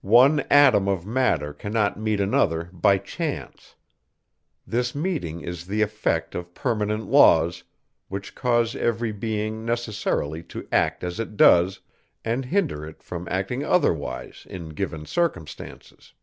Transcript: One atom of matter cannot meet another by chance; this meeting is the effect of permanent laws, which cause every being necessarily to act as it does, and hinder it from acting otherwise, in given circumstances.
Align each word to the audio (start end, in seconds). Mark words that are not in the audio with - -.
One 0.00 0.40
atom 0.50 0.88
of 0.88 1.06
matter 1.06 1.52
cannot 1.54 1.96
meet 1.96 2.18
another 2.18 2.70
by 2.72 2.98
chance; 2.98 3.76
this 4.66 4.96
meeting 4.96 5.42
is 5.42 5.68
the 5.68 5.80
effect 5.80 6.34
of 6.34 6.54
permanent 6.54 7.08
laws, 7.08 7.62
which 8.08 8.34
cause 8.34 8.74
every 8.74 9.12
being 9.12 9.64
necessarily 9.64 10.42
to 10.42 10.66
act 10.72 11.04
as 11.04 11.20
it 11.20 11.36
does, 11.36 11.78
and 12.24 12.46
hinder 12.46 12.84
it 12.84 13.00
from 13.00 13.28
acting 13.30 13.64
otherwise, 13.64 14.44
in 14.50 14.70
given 14.70 15.06
circumstances. 15.06 16.14